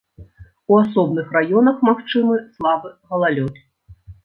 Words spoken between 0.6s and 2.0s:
У асобных раёнах